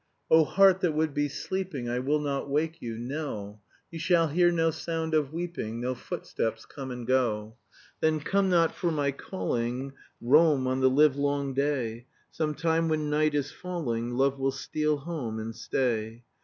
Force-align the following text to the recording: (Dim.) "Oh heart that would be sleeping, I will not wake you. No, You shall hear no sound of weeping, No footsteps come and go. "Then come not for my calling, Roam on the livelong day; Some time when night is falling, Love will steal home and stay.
(Dim.) 0.31 0.39
"Oh 0.39 0.45
heart 0.45 0.81
that 0.81 0.95
would 0.95 1.13
be 1.13 1.29
sleeping, 1.29 1.87
I 1.87 1.99
will 1.99 2.17
not 2.19 2.49
wake 2.49 2.81
you. 2.81 2.97
No, 2.97 3.59
You 3.91 3.99
shall 3.99 4.29
hear 4.29 4.51
no 4.51 4.71
sound 4.71 5.13
of 5.13 5.31
weeping, 5.31 5.79
No 5.79 5.93
footsteps 5.93 6.65
come 6.65 6.89
and 6.89 7.05
go. 7.05 7.53
"Then 7.99 8.19
come 8.19 8.49
not 8.49 8.73
for 8.73 8.91
my 8.91 9.11
calling, 9.11 9.93
Roam 10.19 10.65
on 10.65 10.79
the 10.79 10.89
livelong 10.89 11.53
day; 11.53 12.07
Some 12.31 12.55
time 12.55 12.89
when 12.89 13.11
night 13.11 13.35
is 13.35 13.51
falling, 13.51 14.15
Love 14.15 14.39
will 14.39 14.51
steal 14.51 14.97
home 14.97 15.37
and 15.37 15.55
stay. 15.55 16.23